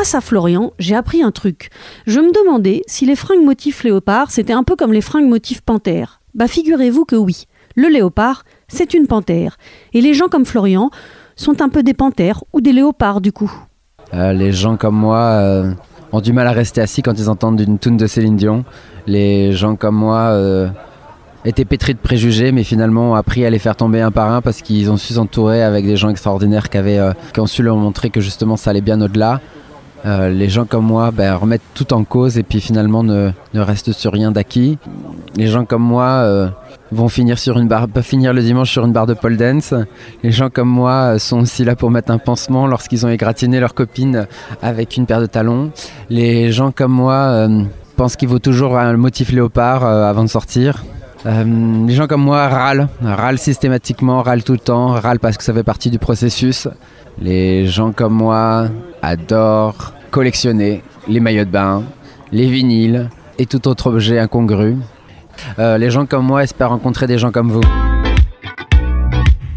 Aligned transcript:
grâce 0.00 0.14
à 0.14 0.22
Florian, 0.22 0.72
j'ai 0.78 0.94
appris 0.94 1.22
un 1.22 1.30
truc. 1.30 1.68
Je 2.06 2.20
me 2.20 2.32
demandais 2.32 2.80
si 2.86 3.04
les 3.04 3.14
fringues 3.14 3.44
motifs 3.44 3.84
léopard, 3.84 4.30
c'était 4.30 4.54
un 4.54 4.62
peu 4.62 4.74
comme 4.74 4.94
les 4.94 5.02
fringues 5.02 5.28
motifs 5.28 5.60
panthère. 5.60 6.22
Bah 6.32 6.48
figurez-vous 6.48 7.04
que 7.04 7.16
oui. 7.16 7.44
Le 7.76 7.88
léopard, 7.88 8.44
c'est 8.66 8.94
une 8.94 9.06
panthère. 9.06 9.58
Et 9.92 10.00
les 10.00 10.14
gens 10.14 10.28
comme 10.28 10.46
Florian 10.46 10.88
sont 11.36 11.60
un 11.60 11.68
peu 11.68 11.82
des 11.82 11.92
panthères 11.92 12.42
ou 12.54 12.62
des 12.62 12.72
léopards 12.72 13.20
du 13.20 13.30
coup. 13.30 13.52
Euh, 14.14 14.32
les 14.32 14.52
gens 14.52 14.78
comme 14.78 14.96
moi 14.96 15.18
euh, 15.18 15.70
ont 16.12 16.22
du 16.22 16.32
mal 16.32 16.46
à 16.46 16.52
rester 16.52 16.80
assis 16.80 17.02
quand 17.02 17.18
ils 17.18 17.28
entendent 17.28 17.60
une 17.60 17.78
tune 17.78 17.98
de 17.98 18.06
Céline 18.06 18.36
Dion. 18.36 18.64
Les 19.06 19.52
gens 19.52 19.76
comme 19.76 19.96
moi 19.96 20.30
euh, 20.30 20.70
étaient 21.44 21.66
pétris 21.66 21.92
de 21.92 21.98
préjugés, 21.98 22.52
mais 22.52 22.64
finalement 22.64 23.10
ont 23.10 23.14
appris 23.16 23.44
à 23.44 23.50
les 23.50 23.58
faire 23.58 23.76
tomber 23.76 24.00
un 24.00 24.10
par 24.10 24.32
un 24.32 24.40
parce 24.40 24.62
qu'ils 24.62 24.90
ont 24.90 24.96
su 24.96 25.12
s'entourer 25.12 25.62
avec 25.62 25.84
des 25.84 25.96
gens 25.96 26.08
extraordinaires 26.08 26.70
qui, 26.70 26.78
ont 27.38 27.46
su 27.46 27.62
leur 27.62 27.76
montrer 27.76 28.08
que 28.08 28.22
justement 28.22 28.56
ça 28.56 28.70
allait 28.70 28.80
bien 28.80 28.98
au-delà. 29.02 29.42
Les 30.04 30.48
gens 30.48 30.64
comme 30.64 30.84
moi 30.84 31.10
ben, 31.10 31.34
remettent 31.34 31.60
tout 31.74 31.92
en 31.92 32.04
cause 32.04 32.38
et 32.38 32.42
puis 32.42 32.60
finalement 32.60 33.02
ne, 33.02 33.32
restent 33.54 33.92
sur 33.92 34.12
rien 34.12 34.32
d'acquis. 34.32 34.78
Les 35.36 35.46
gens 35.46 35.64
comme 35.64 35.82
moi 35.82 36.50
vont 36.92 37.08
finir 37.08 37.38
sur 37.38 37.58
une 37.58 37.68
barre, 37.68 37.88
peuvent 37.88 38.04
finir 38.04 38.32
le 38.32 38.42
dimanche 38.42 38.70
sur 38.70 38.84
une 38.84 38.92
barre 38.92 39.06
de 39.06 39.14
pole 39.14 39.36
dance. 39.36 39.74
Les 40.22 40.30
gens 40.30 40.50
comme 40.50 40.68
moi 40.68 41.18
sont 41.18 41.40
aussi 41.40 41.64
là 41.64 41.76
pour 41.76 41.90
mettre 41.90 42.10
un 42.10 42.18
pansement 42.18 42.66
lorsqu'ils 42.66 43.06
ont 43.06 43.08
égratigné 43.08 43.60
leur 43.60 43.74
copine 43.74 44.26
avec 44.62 44.96
une 44.96 45.06
paire 45.06 45.20
de 45.20 45.26
talons. 45.26 45.70
Les 46.08 46.52
gens 46.52 46.72
comme 46.72 46.92
moi 46.92 47.14
euh, 47.14 47.62
pensent 47.96 48.16
qu'il 48.16 48.28
vaut 48.28 48.38
toujours 48.38 48.76
un 48.76 48.96
motif 48.96 49.30
léopard 49.32 49.84
euh, 49.84 50.08
avant 50.08 50.22
de 50.22 50.28
sortir. 50.28 50.84
Euh, 51.26 51.86
les 51.86 51.92
gens 51.92 52.06
comme 52.06 52.22
moi 52.22 52.48
râlent, 52.48 52.88
râlent 53.02 53.38
systématiquement, 53.38 54.22
râlent 54.22 54.44
tout 54.44 54.52
le 54.52 54.58
temps, 54.58 54.88
râlent 54.88 55.18
parce 55.18 55.36
que 55.36 55.44
ça 55.44 55.52
fait 55.52 55.62
partie 55.62 55.90
du 55.90 55.98
processus. 55.98 56.66
Les 57.20 57.66
gens 57.66 57.92
comme 57.92 58.14
moi 58.14 58.68
adorent 59.02 59.92
collectionner 60.10 60.82
les 61.08 61.20
maillots 61.20 61.44
de 61.44 61.50
bain, 61.50 61.82
les 62.32 62.46
vinyles 62.46 63.10
et 63.38 63.46
tout 63.46 63.68
autre 63.68 63.88
objet 63.88 64.18
incongru. 64.18 64.76
Euh, 65.58 65.76
les 65.76 65.90
gens 65.90 66.06
comme 66.06 66.26
moi 66.26 66.42
espèrent 66.42 66.70
rencontrer 66.70 67.06
des 67.06 67.18
gens 67.18 67.32
comme 67.32 67.50
vous. 67.50 67.60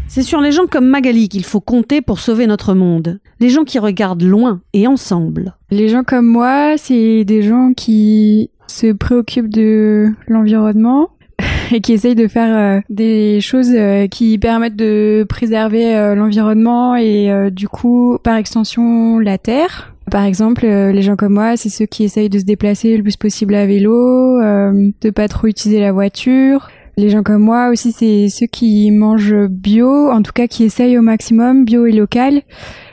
C'est 0.06 0.22
sur 0.22 0.40
les 0.40 0.52
gens 0.52 0.66
comme 0.70 0.86
Magali 0.86 1.28
qu'il 1.28 1.44
faut 1.44 1.60
compter 1.60 2.00
pour 2.00 2.20
sauver 2.20 2.46
notre 2.46 2.74
monde. 2.74 3.18
Les 3.40 3.48
gens 3.48 3.64
qui 3.64 3.78
regardent 3.78 4.22
loin 4.22 4.60
et 4.72 4.86
ensemble. 4.86 5.56
Les 5.70 5.88
gens 5.88 6.04
comme 6.04 6.26
moi, 6.26 6.76
c'est 6.76 7.24
des 7.24 7.42
gens 7.42 7.72
qui 7.74 8.50
se 8.68 8.92
préoccupent 8.92 9.52
de 9.52 10.12
l'environnement 10.28 11.10
et 11.72 11.80
qui 11.80 11.92
essayent 11.92 12.14
de 12.14 12.28
faire 12.28 12.56
euh, 12.56 12.80
des 12.88 13.40
choses 13.40 13.72
euh, 13.74 14.06
qui 14.06 14.38
permettent 14.38 14.76
de 14.76 15.26
préserver 15.28 16.14
l'environnement 16.14 16.96
et 16.96 17.50
du 17.50 17.68
coup, 17.68 18.18
par 18.22 18.36
extension, 18.36 19.18
la 19.18 19.38
Terre. 19.38 19.94
Par 20.10 20.24
exemple, 20.24 20.66
euh, 20.66 20.92
les 20.92 21.02
gens 21.02 21.16
comme 21.16 21.34
moi, 21.34 21.56
c'est 21.56 21.70
ceux 21.70 21.86
qui 21.86 22.04
essayent 22.04 22.28
de 22.28 22.38
se 22.38 22.44
déplacer 22.44 22.96
le 22.96 23.02
plus 23.02 23.16
possible 23.16 23.54
à 23.54 23.66
vélo, 23.66 24.38
euh, 24.40 24.90
de 25.00 25.10
pas 25.10 25.28
trop 25.28 25.46
utiliser 25.46 25.80
la 25.80 25.92
voiture. 25.92 26.68
Les 26.96 27.10
gens 27.10 27.24
comme 27.24 27.42
moi 27.42 27.70
aussi, 27.70 27.90
c'est 27.90 28.28
ceux 28.28 28.46
qui 28.46 28.90
mangent 28.92 29.48
bio, 29.48 30.10
en 30.10 30.22
tout 30.22 30.30
cas 30.32 30.46
qui 30.46 30.62
essayent 30.62 30.96
au 30.96 31.02
maximum 31.02 31.64
bio 31.64 31.86
et 31.86 31.92
local, 31.92 32.42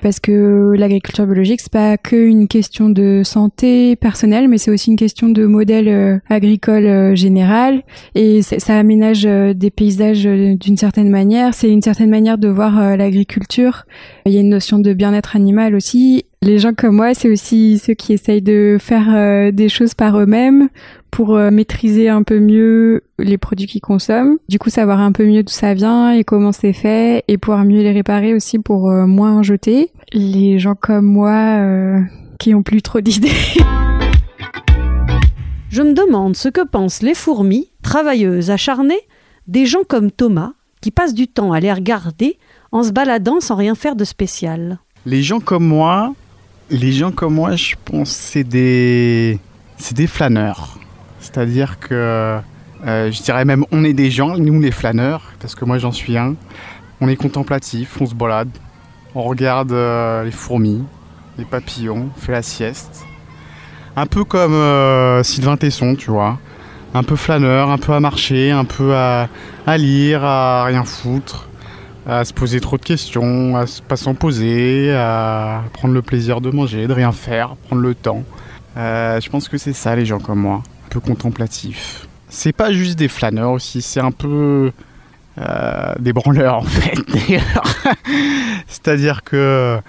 parce 0.02 0.20
que 0.20 0.74
l'agriculture 0.76 1.28
biologique 1.28 1.62
c'est 1.62 1.72
pas 1.72 1.98
que 1.98 2.16
une 2.16 2.48
question 2.48 2.90
de 2.90 3.22
santé 3.24 3.96
personnelle, 3.96 4.48
mais 4.48 4.58
c'est 4.58 4.72
aussi 4.72 4.90
une 4.90 4.98
question 4.98 5.30
de 5.30 5.46
modèle 5.46 5.88
euh, 5.88 6.20
agricole 6.30 6.86
euh, 6.88 7.16
général, 7.16 7.84
et 8.16 8.42
ça 8.42 8.78
aménage 8.78 9.24
des 9.24 9.70
paysages 9.70 10.24
d'une 10.24 10.78
certaine 10.78 11.10
manière. 11.10 11.54
C'est 11.54 11.70
une 11.70 11.84
certaine 11.84 12.10
manière 12.10 12.40
de 12.40 12.48
voir 12.48 12.98
l'agriculture. 12.98 13.86
Il 14.26 14.32
y 14.32 14.38
a 14.38 14.42
une 14.42 14.50
notion 14.50 14.80
de 14.80 14.94
bien-être 14.94 15.36
animal 15.36 15.76
aussi, 15.76 16.26
les 16.44 16.58
gens 16.58 16.74
comme 16.74 16.96
moi, 16.96 17.14
c'est 17.14 17.30
aussi 17.30 17.78
ceux 17.78 17.94
qui 17.94 18.14
essayent 18.14 18.42
de 18.42 18.78
faire 18.80 19.14
euh, 19.14 19.52
des 19.52 19.70
choses 19.70 19.94
par 19.94 20.20
eux-mêmes 20.20 20.70
pour 21.12 21.36
euh, 21.36 21.52
maîtriser 21.52 22.10
un 22.10 22.24
peu 22.24 22.40
mieux 22.40 23.04
les 23.20 23.38
produits 23.38 23.68
qu'ils 23.68 23.82
consomment. 23.82 24.38
Du 24.50 24.58
coup, 24.58 24.70
savoir 24.70 25.00
un 25.00 25.12
peu 25.12 25.26
mieux 25.26 25.44
d'où 25.44 25.52
ça 25.52 25.74
vient 25.74 26.12
et 26.12 26.24
comment 26.24 26.52
c'est 26.52 26.74
fait 26.74 27.24
et 27.28 27.38
pouvoir 27.38 27.66
mieux 27.66 27.82
les 27.82 27.92
réparer 27.92 28.34
aussi 28.34 28.58
pour 28.58 28.90
euh, 28.90 29.06
moins 29.06 29.34
en 29.34 29.44
jeter. 29.44 29.92
Les 30.14 30.58
gens 30.58 30.76
comme 30.76 31.06
moi 31.06 31.62
qui 32.40 32.56
ont 32.56 32.64
plus 32.64 32.82
trop 32.82 33.02
d'idées. 33.02 33.30
Je 35.70 35.82
me 35.82 35.94
demande 35.94 36.36
ce 36.36 36.50
que 36.50 36.66
pensent 36.66 37.02
les 37.02 37.14
fourmis, 37.14 37.70
travailleuses 37.82 38.52
acharnées, 38.52 39.00
des 39.48 39.66
gens 39.66 39.84
comme 39.88 40.12
Thomas 40.12 40.52
qui 40.82 40.92
passent 40.92 41.14
du 41.14 41.28
temps 41.30 41.54
à 41.54 41.62
les 41.62 41.72
regarder 41.72 42.38
en 42.74 42.84
se 42.84 42.92
baladant 42.92 43.40
sans 43.40 43.56
rien 43.56 43.76
faire 43.76 43.96
de 43.96 44.04
spécial. 44.04 44.80
Les 45.06 45.24
gens 45.24 45.40
comme 45.40 45.66
moi, 45.66 46.14
les 46.70 46.92
gens 46.92 47.12
comme 47.12 47.36
moi, 47.36 47.56
je 47.56 47.76
pense, 47.86 48.10
c'est 48.10 48.44
des, 48.44 49.40
c'est 49.78 49.96
des 49.96 50.08
flâneurs. 50.08 50.81
C'est-à-dire 51.22 51.80
que, 51.80 52.42
euh, 52.86 53.12
je 53.12 53.22
dirais 53.22 53.46
même, 53.46 53.64
on 53.72 53.84
est 53.84 53.94
des 53.94 54.12
gens, 54.12 54.38
nous 54.38 54.60
les 54.60 54.72
flâneurs, 54.72 55.32
parce 55.40 55.56
que 55.56 55.64
moi 55.64 55.78
j'en 55.78 55.92
suis 55.92 56.18
un. 56.18 56.36
On 57.00 57.08
est 57.08 57.16
contemplatif, 57.16 58.02
on 58.02 58.06
se 58.06 58.16
balade, 58.16 58.50
on 59.16 59.22
regarde 59.22 59.72
euh, 59.72 60.24
les 60.24 60.32
fourmis, 60.32 60.84
les 61.38 61.46
papillons, 61.46 62.10
on 62.16 62.20
fait 62.20 62.32
la 62.32 62.42
sieste. 62.42 63.06
Un 63.96 64.08
peu 64.08 64.24
comme 64.24 64.54
euh, 64.54 65.22
Sylvain 65.24 65.58
Tesson, 65.58 65.96
tu 65.96 66.12
vois. 66.12 66.40
Un 66.94 67.04
peu 67.04 67.16
flâneur, 67.16 67.70
un 67.70 67.78
peu 67.78 67.94
à 67.94 68.00
marcher, 68.00 68.52
un 68.52 68.66
peu 68.66 68.94
à 68.96 69.30
lire, 69.78 70.26
à 70.26 70.66
rien 70.66 70.84
foutre 70.84 71.48
à 72.08 72.26
se 72.26 72.34
poser 72.34 72.60
trop 72.60 72.78
de 72.78 72.84
questions, 72.84 73.56
à 73.56 73.66
pas 73.88 73.96
s'en 73.96 74.16
poser, 74.16 74.92
à 74.92 75.62
prendre 75.72 75.94
le 75.94 76.02
plaisir 76.02 76.42
de 76.42 76.50
manger, 76.50 76.88
de 76.88 76.94
rien 76.94 77.12
faire, 77.12 77.56
prendre 77.68 77.82
le 77.84 77.94
temps. 77.94 78.24
Je 78.76 79.30
pense 79.30 79.48
que 79.48 79.58
c'est 79.58 79.74
ça 79.74 79.96
les 79.96 80.06
gens 80.06 80.20
comme 80.20 80.40
moi, 80.40 80.64
peu 80.92 81.00
contemplatifs. 81.00 82.08
C'est 82.28 82.52
pas 82.52 82.72
juste 82.72 83.00
des 83.00 83.08
flâneurs 83.08 83.52
aussi, 83.52 83.82
c'est 83.82 84.00
un 84.02 84.12
peu 84.12 84.72
euh, 85.38 85.96
des 86.00 86.14
branleurs 86.14 86.58
en 86.58 86.64
fait. 86.64 87.00
C'est-à-dire 88.68 89.24
que 89.24 89.80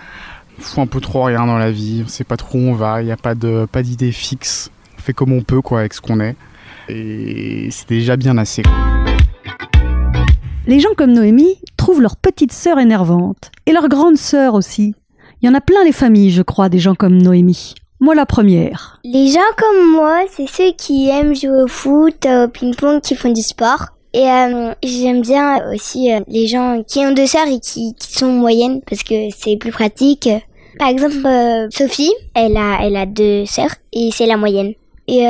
on 0.59 0.63
fout 0.63 0.79
un 0.79 0.87
peu 0.87 1.01
trop 1.01 1.25
rien 1.25 1.47
dans 1.47 1.59
la 1.59 1.73
vie, 1.73 2.03
on 2.05 2.09
sait 2.09 2.25
pas 2.25 2.37
trop 2.37 2.59
où 2.59 2.63
on 2.63 2.75
va, 2.75 3.03
il 3.03 3.07
n'y 3.07 3.13
a 3.13 3.17
pas 3.17 3.35
de 3.35 3.67
pas 3.71 3.83
d'idée 3.83 4.13
fixe. 4.13 4.71
On 4.97 5.03
fait 5.03 5.13
comme 5.13 5.33
on 5.33 5.43
peut 5.43 5.61
quoi 5.61 5.81
avec 5.81 5.93
ce 5.93 6.01
qu'on 6.01 6.21
est. 6.21 6.37
Et 6.89 7.69
c'est 7.71 7.89
déjà 7.89 8.17
bien 8.17 8.39
assez. 8.39 8.63
Les 10.67 10.79
gens 10.79 10.95
comme 10.97 11.13
Noémie 11.13 11.59
trouvent 11.77 12.01
leur 12.01 12.17
petite 12.17 12.53
sœur 12.53 12.79
énervante. 12.79 13.51
Et 13.67 13.73
leur 13.73 13.89
grande 13.89 14.17
sœur 14.17 14.55
aussi. 14.55 14.95
Il 15.41 15.47
y 15.47 15.49
en 15.49 15.55
a 15.55 15.61
plein 15.61 15.83
les 15.85 15.93
familles, 15.93 16.31
je 16.31 16.43
crois, 16.43 16.69
des 16.69 16.79
gens 16.79 16.95
comme 16.95 17.21
Noémie. 17.21 17.75
Moi 18.03 18.17
la 18.17 18.27
première. 18.27 18.99
Les 19.05 19.29
gens 19.29 19.39
comme 19.57 19.93
moi, 19.93 20.25
c'est 20.29 20.49
ceux 20.49 20.73
qui 20.73 21.09
aiment 21.09 21.37
jouer 21.37 21.63
au 21.63 21.69
foot, 21.69 22.27
au 22.27 22.49
ping-pong, 22.49 23.01
qui 23.01 23.15
font 23.15 23.31
du 23.31 23.43
sport. 23.43 23.91
Et 24.13 24.29
euh, 24.29 24.75
j'aime 24.83 25.21
bien 25.21 25.73
aussi 25.73 26.13
euh, 26.13 26.19
les 26.27 26.49
gens 26.49 26.83
qui 26.83 26.99
ont 26.99 27.13
deux 27.13 27.29
sœurs 27.29 27.47
et 27.47 27.61
qui, 27.61 27.95
sont 28.01 28.33
moyennes 28.33 28.81
parce 28.91 29.05
que 29.05 29.29
c'est 29.31 29.57
plus 29.57 29.71
pratique. 29.71 30.29
Par 30.81 30.89
exemple, 30.89 31.25
euh, 31.25 31.69
Sophie, 31.71 32.13
elle 32.35 32.57
a, 32.57 32.79
elle 32.83 32.97
a 32.97 33.07
deux 33.07 33.47
sœurs 33.47 33.77
et 33.93 34.11
c'est 34.13 34.27
la 34.27 34.37
moyenne. 34.37 34.73
Et 35.07 35.21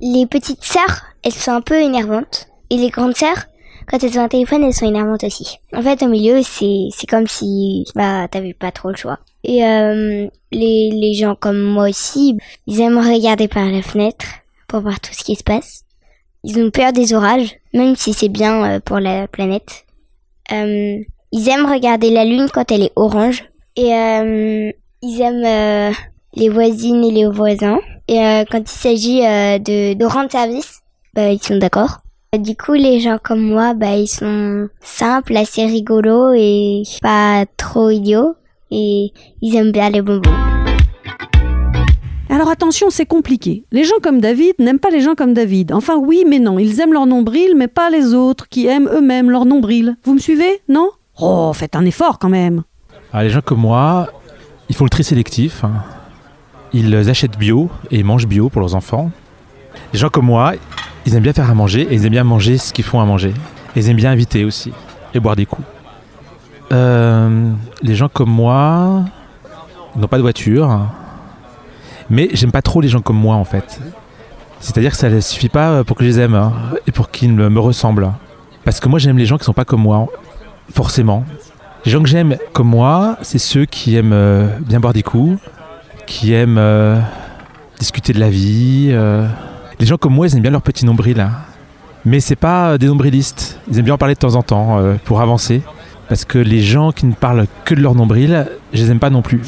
les 0.00 0.26
petites 0.26 0.64
sœurs, 0.64 1.02
elles 1.22 1.30
sont 1.30 1.52
un 1.52 1.60
peu 1.60 1.80
énervantes. 1.80 2.48
Et 2.70 2.78
les 2.78 2.90
grandes 2.90 3.16
sœurs, 3.16 3.44
quand 3.88 4.02
elles 4.02 4.18
ont 4.18 4.22
un 4.22 4.28
téléphone, 4.28 4.64
elles 4.64 4.74
sont 4.74 4.86
énervantes 4.86 5.24
aussi. 5.24 5.58
En 5.74 5.82
fait, 5.82 6.02
au 6.02 6.08
milieu, 6.08 6.42
c'est, 6.42 6.88
c'est 6.90 7.06
comme 7.06 7.26
si, 7.26 7.84
bah, 7.94 8.28
t'avais 8.28 8.54
pas 8.54 8.72
trop 8.72 8.90
le 8.90 8.96
choix. 8.96 9.18
Et 9.44 9.64
euh, 9.64 10.28
les, 10.50 10.90
les 10.90 11.14
gens 11.14 11.34
comme 11.34 11.60
moi 11.60 11.88
aussi, 11.88 12.36
ils 12.66 12.80
aiment 12.80 12.98
regarder 12.98 13.48
par 13.48 13.64
la 13.66 13.82
fenêtre 13.82 14.26
pour 14.68 14.80
voir 14.80 15.00
tout 15.00 15.12
ce 15.12 15.24
qui 15.24 15.36
se 15.36 15.42
passe. 15.42 15.84
Ils 16.44 16.58
ont 16.58 16.70
peur 16.70 16.92
des 16.92 17.14
orages, 17.14 17.56
même 17.72 17.96
si 17.96 18.12
c'est 18.12 18.28
bien 18.28 18.64
euh, 18.64 18.80
pour 18.80 18.98
la 18.98 19.28
planète. 19.28 19.84
Euh, 20.50 20.98
ils 21.32 21.48
aiment 21.48 21.66
regarder 21.66 22.10
la 22.10 22.24
lune 22.24 22.48
quand 22.52 22.70
elle 22.70 22.82
est 22.82 22.92
orange. 22.96 23.44
Et 23.76 23.94
euh, 23.94 24.70
ils 25.00 25.20
aiment 25.20 25.44
euh, 25.44 25.92
les 26.34 26.48
voisines 26.50 27.02
et 27.04 27.10
les 27.10 27.26
voisins. 27.26 27.78
Et 28.06 28.20
euh, 28.20 28.44
quand 28.50 28.58
il 28.58 28.68
s'agit 28.68 29.20
de, 29.20 29.94
de 29.94 30.04
rendre 30.04 30.30
service, 30.30 30.80
bah, 31.14 31.30
ils 31.30 31.42
sont 31.42 31.56
d'accord. 31.56 32.01
Du 32.40 32.56
coup, 32.56 32.72
les 32.72 32.98
gens 32.98 33.18
comme 33.22 33.42
moi, 33.42 33.74
bah, 33.74 33.94
ils 33.94 34.08
sont 34.08 34.70
simples, 34.80 35.36
assez 35.36 35.66
rigolos 35.66 36.32
et 36.32 36.82
pas 37.02 37.44
trop 37.58 37.90
idiots. 37.90 38.36
Et 38.70 39.12
ils 39.42 39.54
aiment 39.54 39.70
bien 39.70 39.90
les 39.90 40.00
bonbons. 40.00 40.32
Alors 42.30 42.48
attention, 42.48 42.88
c'est 42.88 43.04
compliqué. 43.04 43.64
Les 43.70 43.84
gens 43.84 43.96
comme 44.02 44.18
David 44.18 44.54
n'aiment 44.60 44.78
pas 44.78 44.88
les 44.88 45.02
gens 45.02 45.14
comme 45.14 45.34
David. 45.34 45.72
Enfin 45.72 45.98
oui, 45.98 46.24
mais 46.26 46.38
non. 46.38 46.58
Ils 46.58 46.80
aiment 46.80 46.94
leur 46.94 47.04
nombril, 47.04 47.52
mais 47.54 47.68
pas 47.68 47.90
les 47.90 48.14
autres 48.14 48.48
qui 48.48 48.66
aiment 48.66 48.88
eux-mêmes 48.90 49.30
leur 49.30 49.44
nombril. 49.44 49.98
Vous 50.04 50.14
me 50.14 50.18
suivez 50.18 50.62
Non? 50.70 50.88
Oh, 51.20 51.52
faites 51.52 51.76
un 51.76 51.84
effort 51.84 52.18
quand 52.18 52.30
même. 52.30 52.62
Ah, 53.12 53.24
les 53.24 53.28
gens 53.28 53.42
comme 53.44 53.60
moi, 53.60 54.08
ils 54.70 54.74
font 54.74 54.84
le 54.84 54.90
tri 54.90 55.04
sélectif. 55.04 55.64
Hein. 55.64 55.84
Ils 56.72 57.10
achètent 57.10 57.36
bio 57.36 57.68
et 57.90 58.02
mangent 58.02 58.26
bio 58.26 58.48
pour 58.48 58.62
leurs 58.62 58.74
enfants. 58.74 59.10
Les 59.92 59.98
gens 59.98 60.08
comme 60.08 60.24
moi, 60.24 60.54
ils 61.06 61.14
aiment 61.14 61.22
bien 61.22 61.32
faire 61.32 61.50
à 61.50 61.54
manger 61.54 61.82
et 61.82 61.94
ils 61.94 62.04
aiment 62.06 62.12
bien 62.12 62.24
manger 62.24 62.58
ce 62.58 62.72
qu'ils 62.72 62.84
font 62.84 63.00
à 63.00 63.04
manger. 63.04 63.32
Et 63.74 63.80
ils 63.80 63.88
aiment 63.88 63.96
bien 63.96 64.10
inviter 64.10 64.44
aussi 64.44 64.72
et 65.14 65.20
boire 65.20 65.36
des 65.36 65.46
coups. 65.46 65.66
Euh, 66.72 67.50
les 67.82 67.94
gens 67.94 68.08
comme 68.08 68.30
moi 68.30 69.04
n'ont 69.96 70.08
pas 70.08 70.16
de 70.16 70.22
voiture. 70.22 70.80
Mais 72.10 72.28
j'aime 72.32 72.52
pas 72.52 72.62
trop 72.62 72.80
les 72.80 72.88
gens 72.88 73.00
comme 73.00 73.16
moi 73.16 73.36
en 73.36 73.44
fait. 73.44 73.80
C'est-à-dire 74.60 74.92
que 74.92 74.96
ça 74.96 75.08
ne 75.08 75.20
suffit 75.20 75.48
pas 75.48 75.82
pour 75.84 75.96
que 75.96 76.04
je 76.04 76.08
les 76.08 76.20
aime 76.20 76.34
hein, 76.34 76.52
et 76.86 76.92
pour 76.92 77.10
qu'ils 77.10 77.32
me, 77.32 77.60
ressemblent. 77.60 78.12
Parce 78.64 78.80
que 78.80 78.88
moi 78.88 78.98
j'aime 78.98 79.18
les 79.18 79.26
gens 79.26 79.38
qui 79.38 79.44
sont 79.44 79.52
pas 79.52 79.64
comme 79.64 79.82
moi, 79.82 80.06
forcément. 80.72 81.24
Les 81.84 81.90
gens 81.90 82.02
que 82.02 82.08
j'aime 82.08 82.36
comme 82.52 82.68
moi, 82.68 83.16
c'est 83.22 83.38
ceux 83.38 83.64
qui 83.64 83.96
aiment 83.96 84.12
euh, 84.12 84.46
bien 84.60 84.78
boire 84.78 84.92
des 84.92 85.02
coups, 85.02 85.40
qui 86.06 86.32
aiment 86.32 86.58
euh, 86.58 87.00
discuter 87.80 88.12
de 88.12 88.20
la 88.20 88.30
vie. 88.30 88.94
Les 89.82 89.86
gens 89.88 89.96
comme 89.96 90.14
moi, 90.14 90.28
ils 90.28 90.36
aiment 90.36 90.42
bien 90.42 90.52
leur 90.52 90.62
petit 90.62 90.86
nombril. 90.86 91.18
hein. 91.18 91.32
Mais 92.04 92.20
c'est 92.20 92.36
pas 92.36 92.68
euh, 92.68 92.78
des 92.78 92.86
nombrilistes. 92.86 93.58
Ils 93.68 93.80
aiment 93.80 93.86
bien 93.86 93.94
en 93.94 93.98
parler 93.98 94.14
de 94.14 94.20
temps 94.20 94.36
en 94.36 94.42
temps 94.44 94.78
euh, 94.78 94.94
pour 95.04 95.20
avancer. 95.20 95.60
Parce 96.08 96.24
que 96.24 96.38
les 96.38 96.60
gens 96.62 96.92
qui 96.92 97.04
ne 97.04 97.14
parlent 97.14 97.48
que 97.64 97.74
de 97.74 97.80
leur 97.80 97.96
nombril, 97.96 98.46
je 98.72 98.80
les 98.80 98.92
aime 98.92 99.00
pas 99.00 99.10
non 99.10 99.22
plus. 99.22 99.40